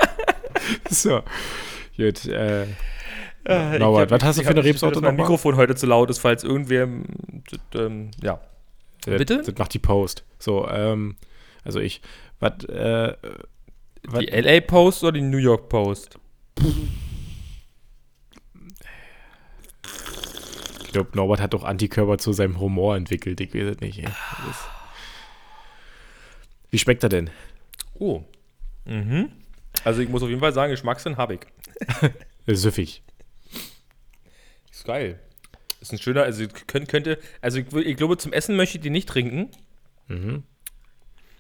[0.90, 1.22] so.
[1.96, 2.66] Gut, äh.
[3.48, 5.12] Äh, Norbert, was hast du für eine Rebsorte nochmal?
[5.12, 6.86] Mein Mikrofon heute zu laut ist, falls irgendwer.
[7.74, 8.40] Ähm, ja.
[9.06, 9.38] Bitte?
[9.38, 10.24] Das macht die Post.
[10.38, 11.16] So, ähm,
[11.64, 12.02] also ich.
[12.40, 13.14] Was, äh,
[14.20, 16.18] die LA Post oder die New York Post?
[20.84, 23.40] Ich glaube, Norbert hat doch Antikörper zu seinem Humor entwickelt.
[23.40, 24.04] Ich weiß es nicht.
[26.70, 27.30] Wie schmeckt er denn?
[27.98, 28.22] Oh.
[28.84, 29.30] Mhm.
[29.84, 31.40] Also ich muss auf jeden Fall sagen, Geschmackssinn habe ich.
[32.46, 33.02] Süffig.
[34.78, 35.18] Ist geil.
[35.80, 38.90] Ist ein schöner, also könnt, könnte, also ich, ich, glaube, zum Essen möchte ich die
[38.90, 39.48] nicht trinken.
[40.06, 40.44] Mhm.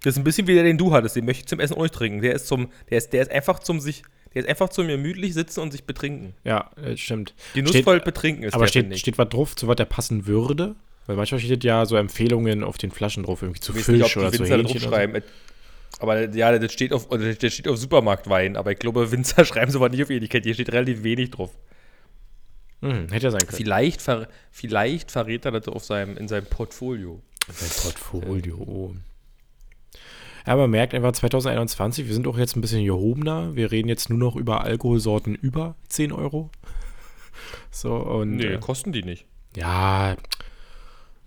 [0.02, 1.82] Das ist ein bisschen wie der, den du hattest, den möchte ich zum Essen auch
[1.82, 2.20] nicht trinken.
[2.20, 4.02] Der ist zum, der ist, der ist einfach zum sich,
[4.34, 6.34] der ist einfach zum gemütlich sitzen und sich betrinken.
[6.42, 7.32] Ja, das stimmt.
[7.54, 10.74] Genussvoll steht, betrinken ist Aber der, steht, steht was drauf, zu was der passen würde?
[11.06, 14.32] Weil manchmal steht ja so Empfehlungen auf den Flaschen drauf, irgendwie zu Fisch nicht, oder
[14.32, 15.20] zu Hähnchen oder so.
[16.00, 19.92] Aber ja, das steht auf, das steht auf Supermarktwein, aber ich glaube, Winzer schreiben sowas
[19.92, 21.50] nicht auf Etikett, hier steht relativ wenig drauf.
[22.80, 23.56] Hm, hätte ja sein können.
[23.56, 27.20] Vielleicht, ver, vielleicht verrät er das auf seinem, in seinem Portfolio.
[27.52, 28.94] Sein Portfolio.
[30.46, 33.54] Ja, man merkt einfach 2021, wir sind auch jetzt ein bisschen gehobener.
[33.54, 36.50] Wir reden jetzt nur noch über Alkoholsorten über 10 Euro.
[37.70, 38.36] So, und.
[38.36, 39.26] Nee, äh, kosten die nicht.
[39.56, 40.16] Ja.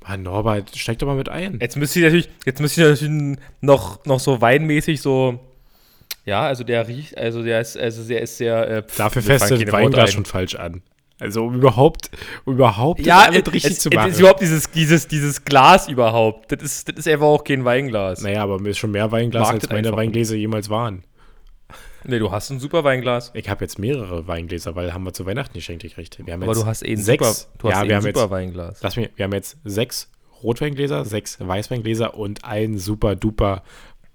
[0.02, 1.60] Mann, Norbert, steig doch mal mit ein.
[1.62, 5.40] Jetzt müsste ich natürlich, jetzt müsste ich natürlich noch, noch so weinmäßig so.
[6.26, 8.68] Ja, also der riecht, also der ist, also der ist sehr.
[8.68, 10.82] Äh, Dafür fässt du Weinglas schon falsch an.
[11.21, 12.10] Also um überhaupt,
[12.45, 14.10] um überhaupt ja, alles es, richtig es, zu machen.
[14.10, 16.51] Es ist überhaupt dieses, dieses, dieses Glas überhaupt.
[16.51, 18.21] Das ist, das ist einfach auch kein Weinglas.
[18.21, 21.03] Naja, aber mir ist schon mehr Weinglas, Mag als meine Weingläser jemals waren.
[22.03, 23.29] Nee, du hast ein super Weinglas.
[23.36, 26.17] Ich habe jetzt mehrere Weingläser, weil haben wir zu Weihnachten geschenkt gekriegt.
[26.25, 28.01] Wir haben aber jetzt du hast eh ein sechs, super, du ja, hast wir haben
[28.01, 28.79] super jetzt, Weinglas.
[28.81, 30.10] Lass mich, wir haben jetzt sechs
[30.41, 33.62] Rotweingläser, sechs Weißweingläser und ein super duper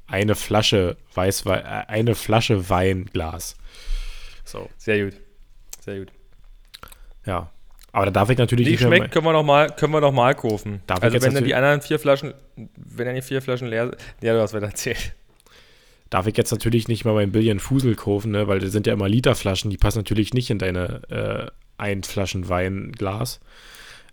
[0.08, 3.56] eine Flasche Weißwein, äh, eine Flasche Weinglas.
[4.44, 4.68] So.
[4.76, 5.14] Sehr gut.
[5.80, 6.12] Sehr gut.
[7.26, 7.50] Ja.
[7.92, 8.80] Aber da darf ich natürlich nicht.
[8.80, 10.82] schmeckt, können wir noch mal, können wir noch mal kaufen.
[10.86, 13.96] Darf also wenn dann die anderen vier Flaschen, wenn dann die vier Flaschen leer sind,
[14.20, 15.14] ja, du hast wieder erzählt.
[16.10, 18.46] Darf ich jetzt natürlich nicht mal mein Billion Fusel kaufen, ne?
[18.46, 22.48] weil das sind ja immer Literflaschen, die passen natürlich nicht in deine äh, ein Flaschen
[22.48, 23.40] Weinglas.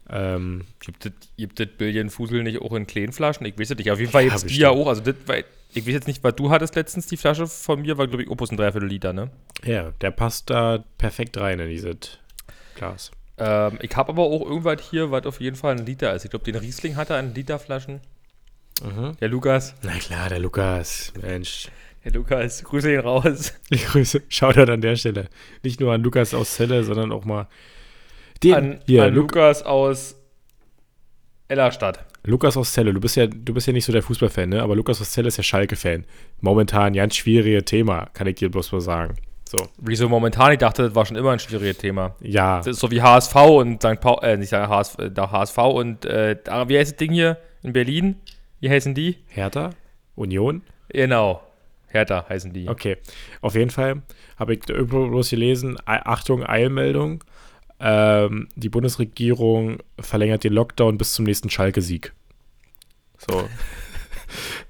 [0.09, 3.45] Ähm, gibt das Billion Fusel nicht auch in kleinen Flaschen?
[3.45, 3.91] Ich weiß es nicht.
[3.91, 4.87] Auf jeden Fall jetzt die ja auch.
[4.87, 7.97] Also das, weil, ich weiß jetzt nicht, was du hattest letztens, die Flasche von mir
[7.97, 9.29] war, glaube ich, Opus ein Dreiviertel Liter, ne?
[9.63, 12.19] Ja, der passt da perfekt rein in dieses
[12.75, 13.11] Glas.
[13.37, 16.25] Ähm, ich habe aber auch irgendwas hier, was auf jeden Fall ein Liter ist.
[16.25, 18.01] Ich glaube, den Riesling hat er in Literflaschen.
[18.83, 19.17] Mhm.
[19.19, 19.75] Der Lukas.
[19.81, 21.13] Na klar, der Lukas.
[21.21, 21.69] Mensch.
[22.03, 23.53] Der Lukas, grüße ihn raus.
[23.69, 25.29] Ich grüße, Shoutout an der Stelle.
[25.63, 27.47] Nicht nur an Lukas aus Celle, sondern auch mal
[28.43, 30.15] den, an, hier, an Lu Lukas aus
[31.47, 32.05] Ellerstadt.
[32.25, 34.61] Lukas aus Celle, du bist ja, du bist ja nicht so der Fußballfan, ne?
[34.61, 36.05] Aber Lukas aus Celle ist ja Schalke-Fan.
[36.41, 39.15] Momentan ein ganz schwieriges Thema, kann ich dir bloß mal sagen.
[39.55, 39.67] So.
[39.77, 40.51] Wieso momentan?
[40.51, 42.15] Ich dachte, das war schon immer ein schwieriges Thema.
[42.21, 42.57] Ja.
[42.57, 43.99] Das ist so wie HSV und St.
[43.99, 48.15] Paul, äh, nicht HSV, der HSV und, äh, wie heißt das Ding hier in Berlin?
[48.61, 49.17] Wie heißen die?
[49.27, 49.69] Hertha?
[50.15, 50.63] Union?
[50.89, 51.43] Genau.
[51.87, 52.67] Hertha heißen die.
[52.67, 52.97] Okay.
[53.41, 54.01] Auf jeden Fall
[54.39, 57.23] habe ich irgendwo bloß gelesen, Achtung, Eilmeldung.
[57.79, 62.11] Ähm, die Bundesregierung verlängert den Lockdown bis zum nächsten Schalke-Sieg.
[63.19, 63.47] So.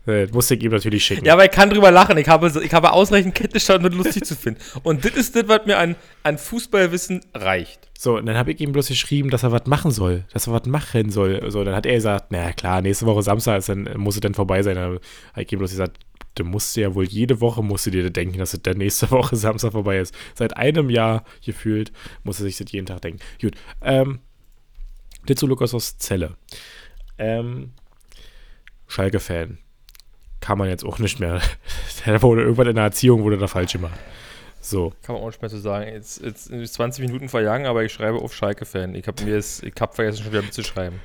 [0.08, 1.26] Äh, musste ich ihm natürlich schicken.
[1.26, 2.18] Ja, aber ich kann drüber lachen.
[2.18, 4.60] Ich habe, ich habe ausreichend Kenntnisstand, um das lustig zu finden.
[4.84, 7.90] Und das ist das, was mir an, an Fußballwissen reicht.
[7.98, 10.54] So, und dann habe ich ihm bloß geschrieben, dass er was machen soll, dass er
[10.54, 11.50] was machen soll.
[11.50, 14.34] So, dann hat er gesagt, na klar, nächste Woche Samstag ist dann, muss es dann
[14.34, 14.76] vorbei sein.
[14.76, 15.00] Dann
[15.34, 16.00] habe ich ihm bloß gesagt,
[16.36, 19.36] du musst ja wohl jede Woche musst du dir denken, dass es dann nächste Woche
[19.36, 20.14] Samstag vorbei ist.
[20.36, 21.92] Seit einem Jahr gefühlt
[22.24, 23.20] muss er sich das jeden Tag denken.
[23.42, 24.20] Gut, ähm,
[25.26, 26.36] das zu Lukas aus Zelle.
[27.18, 27.72] Ähm,
[28.94, 29.58] Schalke-Fan.
[30.40, 31.42] Kann man jetzt auch nicht mehr.
[32.06, 34.00] Der wurde irgendwann in der Erziehung wurde da falsch gemacht.
[34.62, 34.94] So.
[35.02, 35.88] Kann man auch nicht mehr so sagen.
[35.92, 38.94] Jetzt, jetzt sind 20 Minuten verjagen, aber ich schreibe auf Schalke-Fan.
[38.96, 41.00] Ich habe mir es, ich habe vergessen, schon wieder mitzuschreiben.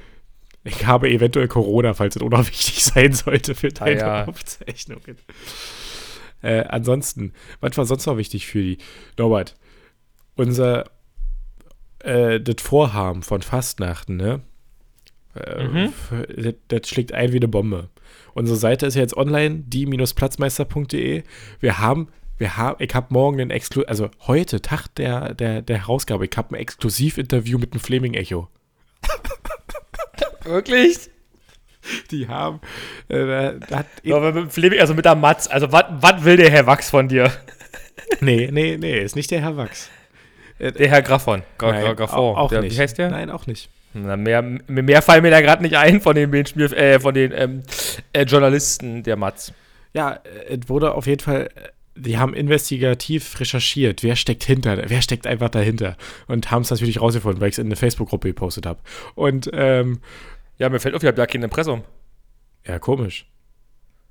[0.65, 4.25] Ich habe eventuell Corona, falls es unwichtig sein sollte für deine Ah, ja.
[4.27, 5.17] Aufzeichnungen.
[6.43, 8.79] Äh, ansonsten, was war sonst noch wichtig für die?
[9.17, 9.57] Norbert,
[10.37, 10.85] unser
[12.01, 14.43] äh, das Vorhaben von Fastnachten, ne?
[15.47, 15.93] Äh, Mhm.
[16.37, 17.89] das, das schlägt ein wie eine Bombe.
[18.35, 21.23] Unsere Seite ist ja jetzt online, die-platzmeister.de.
[21.61, 25.79] Wir haben, wir haben, ich habe morgen ein Exklu also heute, Tag der, der, der
[25.79, 28.49] Herausgabe, ich habe ein Exklusivinterview mit dem Fleming Echo.
[30.45, 31.11] Wirklich?
[32.11, 32.61] Die haben,
[33.09, 35.47] äh, hat Ja, aber mit Fleming, also mit der Matz.
[35.49, 37.33] Also, was will der Herr Wachs von dir?
[38.21, 39.91] Nee, nee, nee, ist nicht der Herr Wachs.
[40.59, 41.43] Der Herr Graffon.
[41.59, 42.19] Gra Nein, Gra Graffon.
[42.19, 42.75] Auch, auch der, nicht.
[42.75, 43.11] Wie heißt der?
[43.11, 43.69] Nein, auch nicht.
[43.95, 47.63] Na, mehr, mehr fallen mir da gerade nicht ein von den, äh, von den ähm,
[48.13, 49.53] äh, Journalisten der Matz.
[49.95, 54.89] Ja, äh, es wurde auf jeden Fall, äh, die haben investigativ recherchiert, wer steckt hinter,
[54.89, 55.97] wer steckt einfach dahinter.
[56.27, 58.81] Und haben es natürlich rausgefunden, weil ich es in eine Facebook-Gruppe gepostet habe.
[59.15, 60.01] Und, ähm,
[60.59, 61.83] Ja, mir fällt auf, ihr habt ja kein Impressum.
[62.67, 63.27] ja, komisch.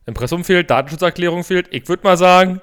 [0.05, 1.67] Impressum fehlt, Datenschutzerklärung fehlt.
[1.71, 2.61] Ich würde mal sagen,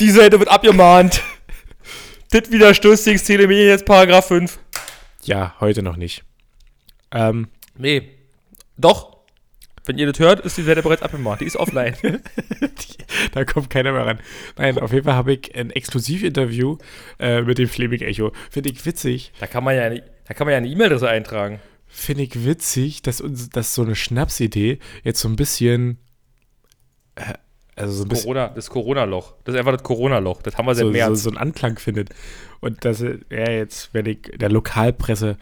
[0.00, 1.22] die Seite wird abgemahnt.
[2.30, 4.58] das widerstößt gegen das Telemediengesetz Paragraph 5.
[5.28, 6.24] Ja, heute noch nicht.
[7.12, 8.10] Ähm, Nee.
[8.76, 9.16] Doch.
[9.84, 11.40] Wenn ihr das hört, ist die Seite bereits abgemahnt.
[11.40, 11.96] Die ist offline.
[13.32, 14.20] da kommt keiner mehr ran.
[14.58, 16.76] Nein, auf jeden Fall habe ich ein Exklusivinterview
[17.18, 18.32] äh, mit dem Fleming Echo.
[18.50, 19.32] Finde ich witzig.
[19.40, 21.60] da kann man ja eine, da kann man ja eine E-Mail-Adresse eintragen.
[21.86, 25.98] Finde ich witzig, dass uns, dass so eine Schnapsidee jetzt so ein bisschen,
[27.14, 27.34] äh,
[27.78, 29.34] also so ein bisschen Corona, das Corona-Loch.
[29.44, 30.42] Das ist einfach das Corona-Loch.
[30.42, 31.22] Das haben wir seit so, so, März.
[31.22, 32.10] so einen Anklang findet.
[32.60, 35.36] Und dass er ja, jetzt, wenn ich der Lokalpresse,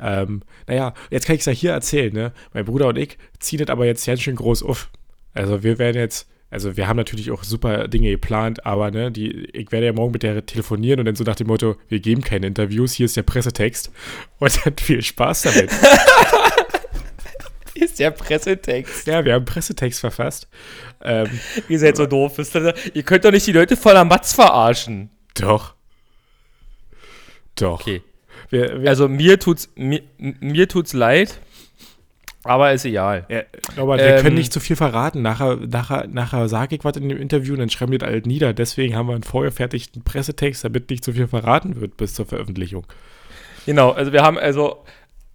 [0.00, 2.32] ähm, naja, jetzt kann ich es ja hier erzählen, ne?
[2.54, 4.88] Mein Bruder und ich ziehen das aber jetzt ganz schön groß auf.
[5.34, 9.46] Also wir werden jetzt, also wir haben natürlich auch super Dinge geplant, aber ne, die,
[9.52, 12.22] ich werde ja morgen mit der telefonieren und dann so nach dem Motto, wir geben
[12.22, 13.90] keine Interviews, hier ist der Pressetext.
[14.38, 15.70] Und dann viel Spaß damit.
[17.84, 19.06] ist der Pressetext.
[19.06, 20.48] ja, wir haben einen Pressetext verfasst.
[21.02, 21.28] Ähm,
[21.68, 22.38] Ihr seid so doof.
[22.94, 23.02] Ihr?
[23.02, 25.10] Könnt doch nicht die Leute voller Matz verarschen.
[25.34, 25.74] doch.
[27.56, 27.80] Doch.
[27.80, 28.02] Okay.
[28.48, 31.38] Wir, wir, Also mir tut's, mir, mir tut's leid,
[32.42, 33.26] aber ist egal.
[33.28, 33.42] Ja,
[33.76, 35.20] aber wir Ähm, können nicht zu viel verraten.
[35.20, 38.26] Nachher, nachher, nachher sage ich was in dem Interview und dann schreiben wir das halt
[38.26, 38.54] nieder.
[38.54, 42.86] Deswegen haben wir einen vorgefertigten Pressetext, damit nicht zu viel verraten wird bis zur Veröffentlichung.
[43.66, 44.84] Genau, also wir haben also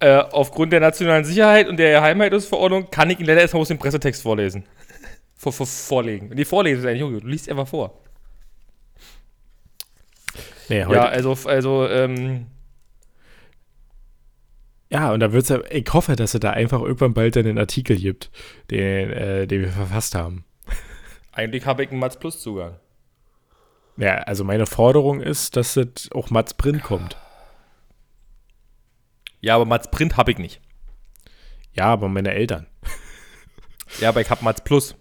[0.00, 3.78] äh, aufgrund der nationalen Sicherheit und der Geheimhaltungsverordnung kann ich Ihnen leider erstmal aus dem
[3.78, 4.64] Pressetext vorlesen.
[5.34, 6.34] Vor, vor, vorlegen.
[6.34, 7.22] Die vorlesen ist eigentlich gut.
[7.22, 8.02] Du liest einfach vor.
[10.68, 12.46] Nee, heute, Ja, also, also ähm,
[14.90, 17.58] ja, und da wird's ja, ich hoffe, dass es da einfach irgendwann bald dann einen
[17.58, 18.30] Artikel gibt,
[18.70, 20.44] den, äh, den wir verfasst haben.
[21.32, 22.76] eigentlich habe ich einen Matz Plus Zugang.
[23.96, 27.16] Ja, also meine Forderung ist, dass es auch Mats Print kommt.
[29.46, 30.60] Ja, aber Matz Print habe ich nicht.
[31.72, 32.66] Ja, aber meine Eltern.
[34.00, 34.96] Ja, aber ich habe Matz Plus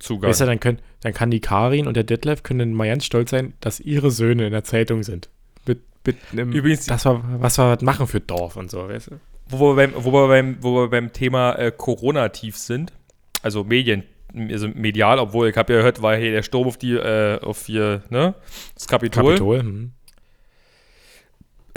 [0.00, 0.28] Zugang.
[0.28, 3.30] Weißt du, dann, können, dann kann die Karin und der Detlef können mal ganz stolz
[3.30, 5.30] sein, dass ihre Söhne in der Zeitung sind.
[5.66, 9.12] Mit, mit einem, Übrigens- das war, was wir was machen für Dorf und so, weißt
[9.12, 9.20] du?
[9.48, 12.92] Wo wir beim, wo wir beim, wo wir beim Thema äh, Corona-Tief sind,
[13.42, 14.02] also Medien,
[14.34, 17.66] also medial, obwohl ich habe ja gehört, war hier der Sturm auf die, äh, auf
[17.66, 18.34] hier, ne,
[18.74, 19.36] das Kapitol.
[19.36, 19.60] Kapitol.
[19.60, 19.92] Hm.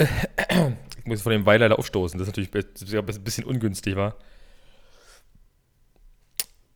[1.06, 4.16] Ich muss von dem Weil leider aufstoßen, das ist natürlich ein bisschen ungünstig, war.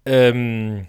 [0.04, 0.86] Ähm.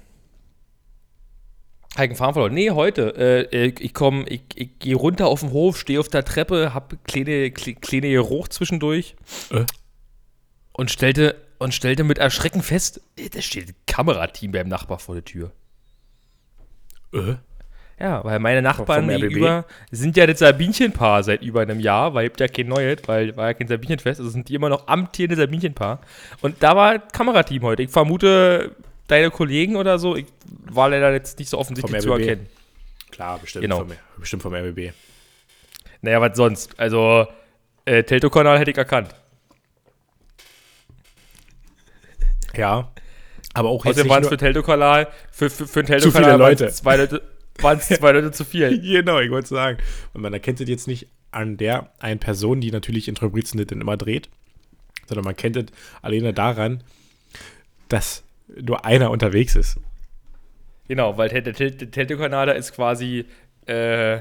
[1.97, 2.53] Heiken Farm verloren.
[2.53, 3.49] Nee, heute.
[3.51, 6.75] Äh, ich ich komme, ich, ich gehe runter auf den Hof, stehe auf der Treppe,
[6.75, 9.15] hab kleine, kle- kleine Geruch zwischendurch
[9.49, 9.65] Äh?
[10.73, 15.15] und stellte, und stellte mit Erschrecken fest, äh, da steht ein Kamerateam beim Nachbar vor
[15.15, 15.51] der Tür.
[17.11, 17.37] Äh?
[18.01, 22.39] Ja, weil meine Nachbarn gegenüber sind ja das Sabinchenpaar seit über einem Jahr, weil gibt
[22.39, 25.99] ja kein Neues, weil war ja kein Sabinchenfest, also sind die immer noch amtierende Sabinchenpaar.
[26.41, 27.83] Und da war Kamerateam heute.
[27.83, 30.25] Ich vermute, deine Kollegen oder so, ich
[30.71, 32.47] war leider jetzt nicht so offensichtlich zu erkennen.
[33.11, 33.79] Klar, bestimmt, Genau.
[33.79, 34.93] vom, bestimmt vom RBB.
[36.01, 36.79] Naja, was sonst?
[36.79, 37.27] Also,
[37.85, 39.13] äh, Telto-Kanal hätte ich erkannt.
[42.55, 42.89] Ja.
[43.53, 46.69] Aber auch jetzt Außerdem waren es für Telto-Kanal, für, für, für Zu viele Telto-Kanal Leute.
[46.69, 47.21] zwei Leute,
[47.59, 48.79] waren es zwei Leute zu viel.
[48.81, 49.77] Genau, ich wollte sagen.
[50.13, 53.67] Und man erkennt es jetzt nicht an der einen Person, die natürlich in Trobrizen das
[53.67, 54.29] dann immer dreht,
[55.07, 55.65] sondern man kennt es
[56.01, 56.83] alleine daran,
[57.89, 59.77] dass nur einer unterwegs ist.
[60.87, 63.25] Genau, weil der, der, der Telto-Kanal da ist quasi,
[63.67, 64.17] äh,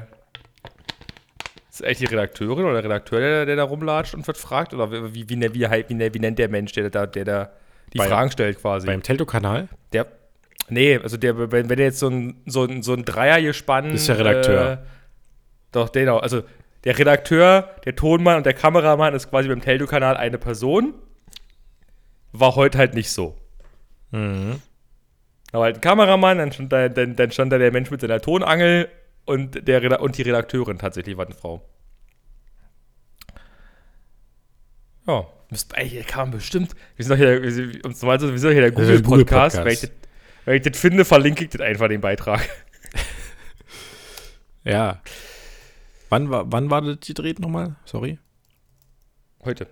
[1.71, 4.75] ist eigentlich die Redakteurin oder der Redakteur, der, der da rumlatscht und wird fragt?
[4.75, 7.51] Oder wie, wie, wie, wie, wie, wie nennt der Mensch, der da, der da
[7.93, 8.87] die Bei- Fragen stellt quasi?
[8.87, 10.07] Beim Telto-Kanal Der,
[10.71, 13.93] nee, also der, wenn, wenn der jetzt so ein, so ein, so ein Dreier gespannt.
[13.93, 14.73] Ist der Redakteur.
[14.73, 14.79] Äh,
[15.73, 16.19] doch, genau.
[16.19, 16.43] Also
[16.85, 20.95] der Redakteur, der Tonmann und der Kameramann ist quasi beim Teldo-Kanal eine Person.
[22.33, 23.37] War heute halt nicht so.
[24.11, 24.61] Mhm.
[25.53, 28.21] Aber halt ein Kameramann, dann stand, da, dann, dann stand da der Mensch mit seiner
[28.21, 28.89] Tonangel
[29.25, 31.63] und, der, und die Redakteurin tatsächlich war eine Frau.
[35.07, 36.73] Ja, müsst, ey, kann man bestimmt.
[36.97, 39.59] Wir sind doch hier, wir sind, wir sind doch hier der Google-Podcast.
[39.59, 39.93] Google-Podcast.
[40.45, 42.41] Wenn, ich das- finde, verlinke ich das einfach den Beitrag.
[44.65, 45.01] Ja.
[46.11, 47.77] Wann war, wann war das gedreht nochmal?
[47.85, 48.19] Sorry.
[49.45, 49.67] Heute.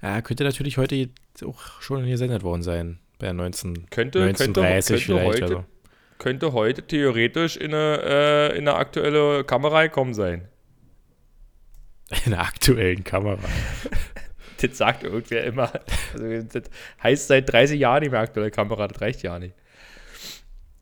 [0.00, 1.10] Ja, könnte natürlich heute
[1.44, 2.98] auch schon gesendet worden sein.
[3.18, 5.38] Bei 19, Könnte, 1930 könnte, vielleicht.
[5.40, 5.66] könnte, also.
[6.18, 10.48] könnte heute theoretisch in eine, äh, in eine aktuelle Kamera gekommen sein.
[12.24, 13.38] In der aktuellen Kamera.
[14.62, 15.72] Das sagt irgendwer immer.
[16.12, 16.64] Also, das
[17.02, 19.54] heißt seit 30 Jahren nicht mehr aktuelle Kamera, das reicht ja nicht.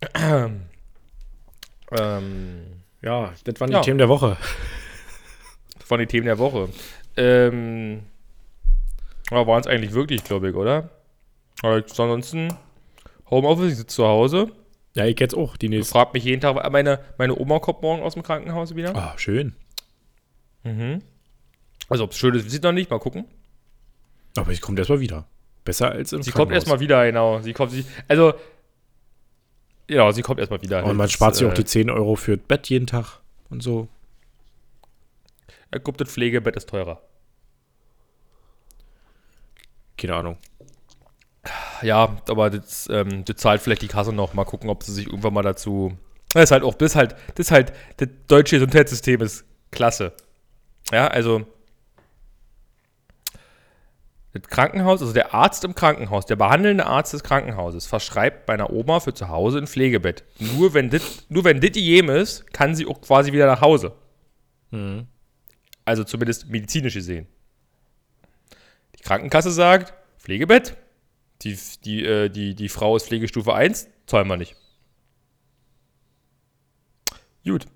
[1.92, 2.62] ähm,
[3.02, 3.80] Ja, das waren Ja.
[3.80, 4.36] die Themen der Woche.
[5.78, 6.68] das waren die Themen der Woche.
[7.16, 8.02] Ähm,
[9.46, 10.90] waren es eigentlich wirklich, glaube ich, oder?
[11.62, 12.54] Aber ansonsten,
[13.30, 14.50] Homeoffice, ich sitze zu Hause.
[14.94, 15.92] Ja, ich jetzt auch die nächste.
[15.92, 18.94] frage mich jeden Tag, meine, meine Oma kommt morgen aus dem Krankenhaus wieder.
[18.96, 19.54] Ah, schön.
[20.64, 21.02] Mhm.
[21.88, 22.90] Also, ob es schön ist, ich noch nicht.
[22.90, 23.24] Mal gucken.
[24.36, 25.26] Aber sie kommt erstmal wieder.
[25.64, 27.40] Besser als im Sie kommt erstmal wieder, genau.
[27.40, 28.34] Sie kommt, sie, also,
[29.88, 30.84] ja, sie kommt erstmal wieder.
[30.84, 33.20] Und man Das, spart sich äh, auch die 10 Euro für das Bett jeden Tag
[33.50, 33.88] und so.
[35.70, 37.02] Er guckt, das Pflegebett ist teurer.
[39.96, 40.36] Keine Ahnung.
[41.82, 44.34] Ja, aber das, ähm, das zahlt vielleicht die Kasse noch.
[44.34, 45.96] Mal gucken, ob sie sich irgendwann mal dazu.
[46.32, 50.12] Das ist halt auch, das ist halt, das ist halt, das deutsche Gesundheitssystem ist klasse.
[50.92, 51.46] Ja, also.
[54.40, 59.00] Das Krankenhaus, also der Arzt im Krankenhaus, der behandelnde Arzt des Krankenhauses, verschreibt meiner Oma
[59.00, 60.24] für zu Hause ein Pflegebett.
[60.38, 63.92] Nur wenn das, nur wenn das gegeben ist, kann sie auch quasi wieder nach Hause.
[64.70, 65.06] Mhm.
[65.84, 67.26] Also zumindest medizinisch gesehen.
[68.98, 70.76] Die Krankenkasse sagt, Pflegebett,
[71.42, 74.56] die, die, äh, die, die Frau ist Pflegestufe 1, zahlen wir nicht.
[77.44, 77.66] Gut.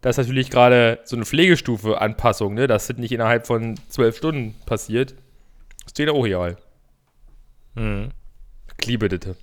[0.00, 2.68] Das ist natürlich gerade so eine Pflegestufe-Anpassung, ne?
[2.68, 5.14] Das sind nicht innerhalb von zwölf Stunden passiert.
[5.88, 6.54] Das steht auch hier.
[7.74, 8.10] Mhm.
[8.78, 9.34] Ich liebe das.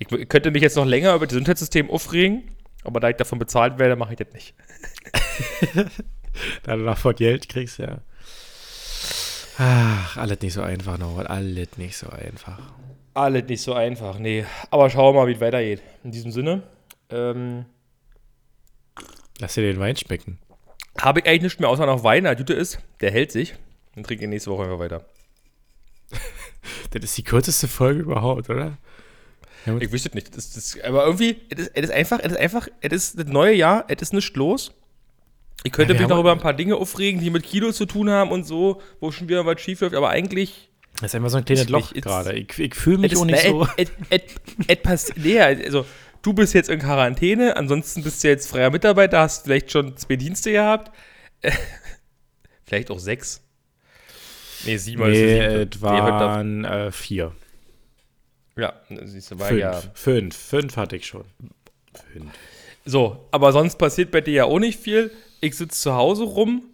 [0.00, 2.42] Ich w- könnte mich jetzt noch länger über das Gesundheitssystem aufregen,
[2.82, 4.54] aber da ich davon bezahlt werde, mache ich das nicht.
[6.64, 7.98] Da du davon Geld kriegst, ja.
[9.58, 11.28] Ach, alles nicht so einfach, Norbert.
[11.30, 12.58] Alles nicht so einfach.
[13.14, 14.44] Alles nicht so einfach, nee.
[14.70, 15.82] Aber schauen wir mal, wie es weitergeht.
[16.04, 16.62] In diesem Sinne,
[17.10, 17.64] ähm,
[19.40, 20.38] Lass dir den Wein schmecken.
[21.00, 22.24] habe ich eigentlich nichts mehr außer noch Wein.
[22.24, 23.54] Der Jute ist, der hält sich.
[23.94, 25.04] Dann trinke ich nächste Woche einfach weiter.
[26.90, 28.78] Das ist die kürzeste Folge überhaupt, oder?
[29.80, 30.36] Ich wüsste es nicht.
[30.36, 33.84] Das, das, aber irgendwie, es ist, einfach, es ist einfach, es ist das neue Jahr,
[33.88, 34.72] es ist nicht los.
[35.64, 38.08] Ich könnte Ja, mich noch über ein paar Dinge aufregen, die mit Kilo zu tun
[38.10, 40.70] haben und so, wo schon wieder was schief läuft, aber eigentlich.
[40.94, 42.32] Das ist einfach so ein kleines Loch gerade.
[42.34, 43.68] Ich, ich fühle mich auch nicht na, so.
[43.76, 44.22] Et, et,
[44.58, 45.84] et, et pass, nee, also,
[46.22, 50.16] du bist jetzt in Quarantäne, ansonsten bist du jetzt freier Mitarbeiter, hast vielleicht schon zwei
[50.16, 50.92] Dienste gehabt.
[52.64, 53.42] vielleicht auch sechs.
[54.64, 55.70] Nee, sieben oder Nee, sieben.
[55.70, 57.32] darf- waren äh, vier.
[58.56, 58.72] Ja,
[59.04, 59.60] siehst du, war Fünf.
[59.60, 59.80] ja.
[59.94, 60.36] Fünf.
[60.36, 61.24] Fünf hatte ich schon.
[62.12, 62.30] Fünf.
[62.84, 65.10] So, aber sonst passiert bei dir ja auch nicht viel.
[65.40, 66.64] Ich sitze zu Hause rum,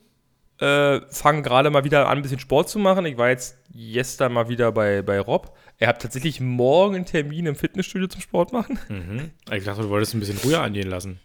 [0.61, 3.05] äh, fange gerade mal wieder an, ein bisschen Sport zu machen.
[3.05, 5.55] Ich war jetzt gestern mal wieder bei, bei Rob.
[5.79, 8.79] Er hat tatsächlich morgen einen Termin im Fitnessstudio zum Sport machen.
[8.89, 9.31] Mhm.
[9.53, 11.19] Ich dachte, du wolltest ein bisschen ruhiger angehen lassen.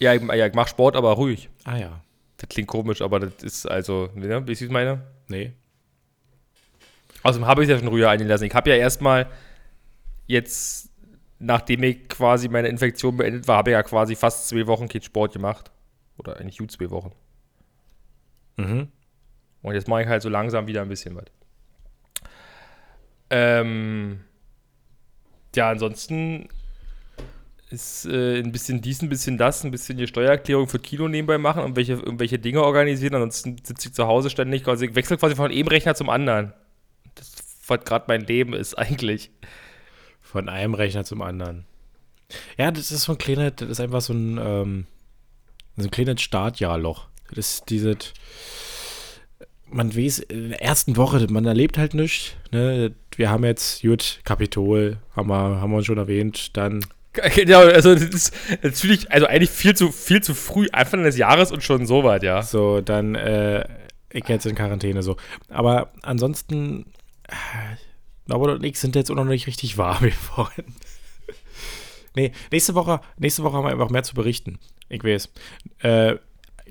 [0.00, 1.48] Ja, ich, ja, ich mache Sport, aber ruhig.
[1.64, 2.02] Ah ja.
[2.38, 5.02] Das klingt komisch, aber das ist also, ne, wie ich es meine.
[5.26, 5.52] Nee.
[7.24, 8.44] Außerdem habe ich es ja schon ruhiger angehen lassen.
[8.44, 9.26] Ich habe ja erstmal
[10.26, 10.90] jetzt,
[11.40, 15.02] nachdem ich quasi meine Infektion beendet war, habe ich ja quasi fast zwei Wochen keinen
[15.02, 15.72] Sport gemacht.
[16.16, 17.12] Oder eigentlich gut zwei Wochen.
[18.56, 18.88] Mhm.
[19.62, 21.24] Und jetzt mache ich halt so langsam wieder ein bisschen was.
[23.30, 24.20] Ähm,
[25.54, 26.48] ja, ansonsten
[27.70, 31.38] ist äh, ein bisschen dies, ein bisschen das, ein bisschen die Steuererklärung für Kilo nebenbei
[31.38, 33.14] machen und welche, irgendwelche Dinge organisieren.
[33.14, 36.52] Ansonsten sitze ich zu Hause ständig, ich wechsle quasi von einem Rechner zum anderen.
[37.14, 37.32] Das,
[37.66, 39.30] was gerade mein Leben ist eigentlich.
[40.20, 41.64] Von einem Rechner zum anderen.
[42.58, 44.86] Ja, das ist so ein kleines, das ist einfach so ein, ähm,
[45.76, 47.08] so ein kleines Startjahrloch.
[47.34, 48.12] Das ist dieses,
[49.66, 52.34] man weiß, in der ersten Woche, man erlebt halt nichts.
[52.50, 52.94] Ne?
[53.16, 56.84] Wir haben jetzt, gut, Kapitol, haben wir, haben wir schon erwähnt, dann
[57.46, 61.52] Ja, also das ist natürlich, also eigentlich viel zu, viel zu früh, Anfang des Jahres
[61.52, 62.42] und schon so weit, ja.
[62.42, 63.66] So, dann, äh,
[64.12, 65.16] ich jetzt in Quarantäne so.
[65.48, 66.86] Aber ansonsten,
[67.28, 67.76] äh,
[68.26, 70.74] Norbert und ich sind jetzt auch noch nicht richtig warm geworden.
[72.14, 74.58] nee, nächste Woche, nächste Woche haben wir einfach mehr zu berichten.
[74.88, 75.30] Ich weiß.
[75.80, 76.16] Äh,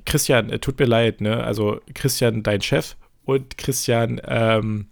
[0.05, 1.43] Christian, äh, tut mir leid, ne?
[1.43, 4.87] Also Christian, dein Chef und Christian, ähm,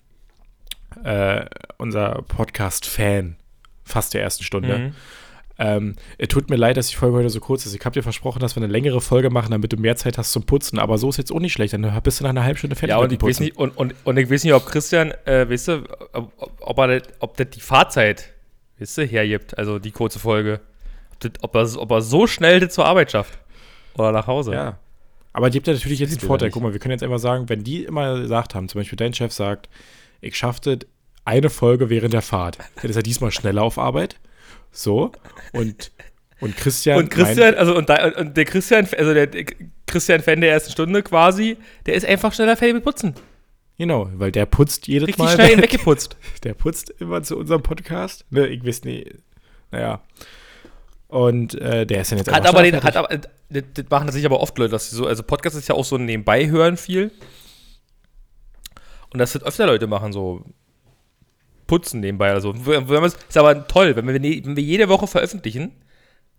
[1.03, 1.45] äh,
[1.77, 3.37] unser Podcast-Fan,
[3.83, 4.77] fast der ersten Stunde.
[4.77, 4.95] Mhm.
[5.57, 7.73] Ähm, es tut mir leid, dass die Folge heute so kurz ist.
[7.73, 10.31] Ich habe dir versprochen, dass wir eine längere Folge machen, damit du mehr Zeit hast
[10.33, 10.79] zum Putzen.
[10.79, 11.73] Aber so ist jetzt auch nicht schlecht.
[11.73, 13.77] Dann bist du nach einer halben Stunde fertig Ja, und mit ich, weiß nicht, und,
[13.77, 17.37] und, und ich weiß nicht, ob Christian, äh, weißt du, ob, ob, er, das- ob
[17.37, 18.33] das die Fahrzeit,
[18.79, 20.59] weißt du, hergibt, also die kurze Folge.
[21.13, 23.39] Ob, das, ob, er, ob er so schnell das zur Arbeit schafft.
[23.97, 24.53] Oder nach Hause.
[24.53, 24.77] Ja.
[25.31, 26.49] Aber die habt ja natürlich jetzt er Vorteil.
[26.49, 29.13] Guck mal, wir können jetzt einfach sagen, wenn die immer gesagt haben, zum Beispiel dein
[29.13, 29.69] Chef sagt,
[30.21, 30.79] ich schaffte
[31.23, 34.17] eine Folge während der Fahrt, dann ist er diesmal schneller auf Arbeit.
[34.75, 35.11] So.
[35.53, 35.91] Und,
[36.41, 36.99] und Christian.
[36.99, 39.45] Und Christian, also und, da, und der Christian, also der, der
[39.87, 43.15] Christian-Fan der ersten Stunde quasi, der ist einfach schneller fertig mit Putzen.
[43.77, 45.35] Genau, weil der putzt jedes Richtig Mal.
[45.35, 46.17] schnell weggeputzt.
[46.43, 48.25] Der putzt immer zu unserem Podcast.
[48.29, 49.15] Ne, ich weiß nicht.
[49.71, 50.01] Naja.
[51.07, 53.09] Und äh, der ist dann jetzt Hat aber den, hat aber,
[53.49, 55.85] das, das machen sich aber oft Leute, dass sie so, also Podcast ist ja auch
[55.85, 57.11] so ein Nebenbei-Hören viel.
[59.11, 60.43] Und das wird öfter Leute machen, so
[61.67, 62.31] putzen nebenbei.
[62.31, 64.13] Also, ist aber toll, wenn wir,
[64.45, 65.71] wenn wir jede Woche veröffentlichen,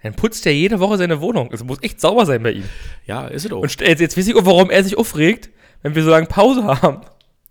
[0.02, 1.50] dann putzt er jede Woche seine Wohnung.
[1.52, 2.64] Es muss echt sauber sein bei ihm.
[3.06, 3.60] Ja, ist es auch.
[3.62, 5.50] Und jetzt, jetzt weiß ich auch, warum er sich aufregt,
[5.82, 7.00] wenn wir so lange Pause haben.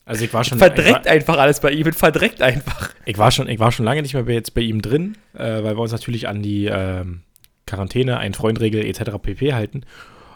[0.06, 0.60] Also ich war schon.
[0.60, 2.92] Verdreckt einfach alles bei ihm, verdreckt einfach.
[3.06, 5.64] Ich war schon, ich war schon lange nicht mehr bei- jetzt bei ihm drin, äh,
[5.64, 7.24] weil wir uns natürlich an die ähm,
[7.66, 9.18] Quarantäne, Ein-Freund-Regel etc.
[9.22, 9.54] pp.
[9.54, 9.82] halten.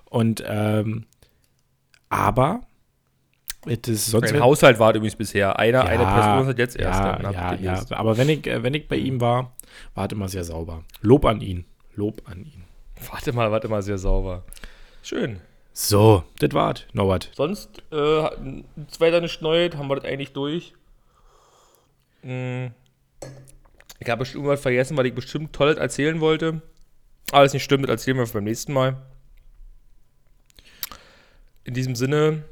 [0.10, 1.06] Und ähm,
[2.10, 2.62] aber
[3.66, 5.60] sonst Mein Haushalt war übrigens bisher.
[5.60, 7.00] Einer, eine Ja, Person hat jetzt erst.
[7.00, 7.98] ja, habt ja, ja, nächste.
[7.98, 9.54] aber wenn ich, äh, wenn ich bei ihm war,
[9.96, 10.84] war es immer sehr sauber.
[11.02, 11.66] Lob an ihn.
[11.96, 12.64] Lob an ihn.
[13.12, 14.44] Warte mal, warte mal, sehr sauber.
[15.02, 15.40] Schön.
[15.74, 17.32] So, das war's, Norbert.
[17.34, 18.26] Sonst, äh,
[18.88, 20.74] ist weiter nicht neu, haben wir das eigentlich durch.
[22.22, 22.72] Hm.
[24.00, 26.62] Ich habe bestimmt irgendwas vergessen, weil ich bestimmt Tolles erzählen wollte.
[27.32, 28.98] Das nicht stimmt, das erzählen wir beim nächsten Mal.
[31.64, 32.44] In diesem Sinne,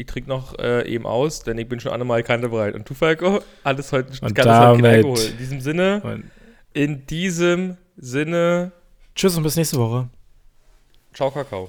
[0.00, 2.74] ich trinke noch äh, eben aus, denn ich bin schon einmal kantebereit.
[2.74, 5.18] Und du, Falco, alles heute Und heute damit- Alkohol.
[5.30, 6.22] In diesem Sinne,
[6.72, 8.72] in diesem Sinne,
[9.14, 10.08] tschüss und bis nächste Woche.
[11.12, 11.68] ciao, Kakao.